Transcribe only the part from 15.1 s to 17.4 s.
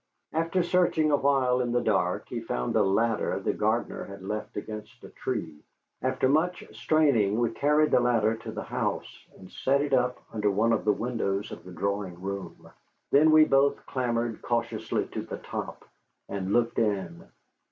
to the top and looked in.